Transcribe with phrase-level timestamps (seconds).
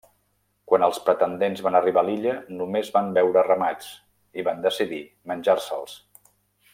[0.69, 3.93] Quan els pretendents van arribar a l'illa només van veure ramats,
[4.43, 5.99] i van decidir menjar-se'ls.